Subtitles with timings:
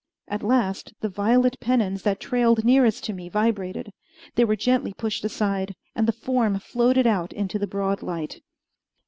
[0.27, 3.91] At last the violet pennons that trailed nearest to me vibrated;
[4.33, 8.41] they were gently pushed aside, and the form floated out into the broad light.